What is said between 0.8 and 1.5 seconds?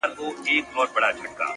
پالنگه اكثر،